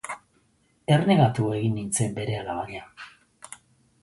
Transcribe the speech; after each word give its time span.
Ernegatu 0.95 1.51
egin 1.57 1.77
nintzen 1.81 2.17
berehala 2.19 2.57
baina. 2.63 2.91